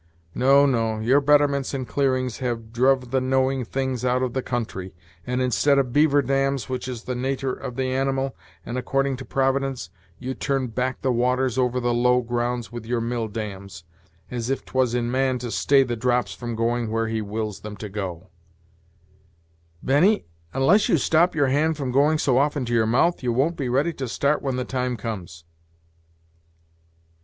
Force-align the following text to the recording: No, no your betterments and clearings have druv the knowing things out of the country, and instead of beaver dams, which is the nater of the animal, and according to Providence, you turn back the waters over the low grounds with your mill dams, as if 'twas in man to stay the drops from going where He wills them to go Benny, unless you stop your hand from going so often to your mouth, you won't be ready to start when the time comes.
No, 0.33 0.65
no 0.65 0.97
your 0.99 1.21
betterments 1.21 1.75
and 1.75 1.87
clearings 1.87 2.39
have 2.39 2.73
druv 2.73 3.11
the 3.11 3.21
knowing 3.21 3.63
things 3.63 4.03
out 4.03 4.23
of 4.23 4.33
the 4.33 4.41
country, 4.41 4.95
and 5.27 5.43
instead 5.43 5.77
of 5.77 5.93
beaver 5.93 6.23
dams, 6.23 6.67
which 6.67 6.87
is 6.87 7.03
the 7.03 7.13
nater 7.13 7.53
of 7.53 7.75
the 7.75 7.85
animal, 7.93 8.35
and 8.65 8.79
according 8.79 9.15
to 9.17 9.25
Providence, 9.25 9.91
you 10.17 10.33
turn 10.33 10.69
back 10.69 11.03
the 11.03 11.11
waters 11.11 11.55
over 11.59 11.79
the 11.79 11.93
low 11.93 12.21
grounds 12.23 12.71
with 12.71 12.83
your 12.87 12.99
mill 12.99 13.27
dams, 13.27 13.83
as 14.31 14.49
if 14.49 14.65
'twas 14.65 14.95
in 14.95 15.11
man 15.11 15.37
to 15.37 15.51
stay 15.51 15.83
the 15.83 15.95
drops 15.95 16.33
from 16.33 16.55
going 16.55 16.89
where 16.89 17.07
He 17.07 17.21
wills 17.21 17.59
them 17.59 17.77
to 17.77 17.87
go 17.87 18.31
Benny, 19.83 20.25
unless 20.51 20.89
you 20.89 20.97
stop 20.97 21.35
your 21.35 21.49
hand 21.49 21.77
from 21.77 21.91
going 21.91 22.17
so 22.17 22.39
often 22.39 22.65
to 22.65 22.73
your 22.73 22.87
mouth, 22.87 23.21
you 23.21 23.31
won't 23.31 23.55
be 23.55 23.69
ready 23.69 23.93
to 23.93 24.07
start 24.07 24.41
when 24.41 24.55
the 24.55 24.65
time 24.65 24.97
comes. 24.97 25.43